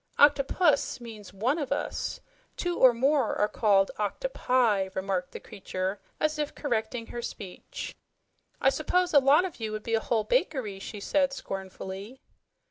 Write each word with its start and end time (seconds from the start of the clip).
"OctoPUS 0.17 0.99
means 0.99 1.31
one 1.31 1.59
of 1.59 1.71
us; 1.71 2.21
two 2.57 2.75
or 2.79 2.91
more 2.91 3.35
are 3.35 3.47
called 3.47 3.91
octoPI," 3.99 4.95
remarked 4.95 5.31
the 5.31 5.39
creature, 5.39 5.99
as 6.19 6.39
if 6.39 6.55
correcting 6.55 7.05
her 7.05 7.21
speech. 7.21 7.93
"I 8.59 8.71
suppose 8.71 9.13
a 9.13 9.19
lot 9.19 9.45
of 9.45 9.59
you 9.59 9.71
would 9.73 9.83
be 9.83 9.93
a 9.93 9.99
whole 9.99 10.23
bakery!" 10.23 10.79
she 10.79 10.99
said 10.99 11.33
scornfully. 11.33 12.19